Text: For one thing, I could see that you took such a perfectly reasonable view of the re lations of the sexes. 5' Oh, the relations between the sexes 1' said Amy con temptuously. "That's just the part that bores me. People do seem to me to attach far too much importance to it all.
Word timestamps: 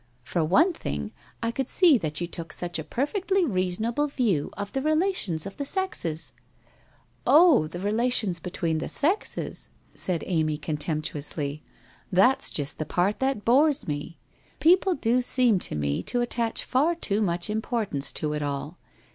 For 0.23 0.43
one 0.43 0.73
thing, 0.73 1.11
I 1.43 1.51
could 1.51 1.69
see 1.69 1.95
that 1.99 2.19
you 2.19 2.25
took 2.25 2.51
such 2.53 2.79
a 2.79 2.83
perfectly 2.83 3.45
reasonable 3.45 4.07
view 4.07 4.49
of 4.57 4.71
the 4.71 4.81
re 4.81 4.95
lations 4.95 5.45
of 5.45 5.57
the 5.57 5.63
sexes. 5.63 6.31
5' 6.39 6.43
Oh, 7.27 7.67
the 7.67 7.79
relations 7.79 8.39
between 8.39 8.79
the 8.79 8.89
sexes 8.89 9.69
1' 9.91 9.97
said 9.99 10.23
Amy 10.25 10.57
con 10.57 10.77
temptuously. 10.77 11.61
"That's 12.11 12.49
just 12.49 12.79
the 12.79 12.85
part 12.87 13.19
that 13.19 13.45
bores 13.45 13.87
me. 13.87 14.17
People 14.59 14.95
do 14.95 15.21
seem 15.21 15.59
to 15.59 15.75
me 15.75 16.01
to 16.01 16.21
attach 16.21 16.63
far 16.63 16.95
too 16.95 17.21
much 17.21 17.47
importance 17.47 18.11
to 18.13 18.33
it 18.33 18.41
all. 18.41 18.79